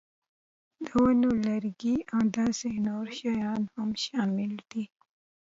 د 0.85 0.87
ونو 1.03 1.29
لرګي 1.47 1.97
او 2.15 2.21
داسې 2.37 2.69
نور 2.87 3.05
شیان 3.17 3.61
هم 3.75 3.89
شامل 4.03 4.51
دي. 4.71 4.83